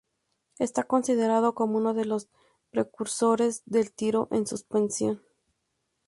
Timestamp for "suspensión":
4.47-5.21